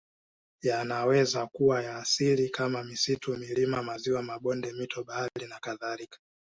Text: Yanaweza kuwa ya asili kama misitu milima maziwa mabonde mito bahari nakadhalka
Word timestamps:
Yanaweza 0.61 1.47
kuwa 1.47 1.83
ya 1.83 1.97
asili 1.97 2.49
kama 2.49 2.83
misitu 2.83 3.37
milima 3.37 3.83
maziwa 3.83 4.23
mabonde 4.23 4.71
mito 4.73 5.03
bahari 5.03 5.45
nakadhalka 5.49 6.19